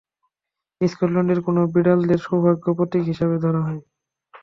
[0.81, 3.81] স্কটল্যান্ডে, কালো বিড়ালদের সৌভাগ্যের প্রতিক হিসেবে ধরা হয়।